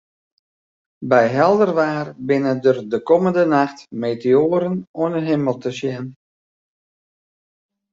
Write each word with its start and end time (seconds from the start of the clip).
By 1.11 1.21
helder 1.37 1.71
waar 1.79 2.07
binne 2.29 2.53
der 2.63 2.77
de 2.91 2.99
kommende 3.09 3.43
nacht 3.55 3.79
meteoaren 4.01 4.77
oan 5.01 5.13
'e 5.15 5.21
himel 5.29 5.57
te 5.63 5.71
sjen. 5.77 6.05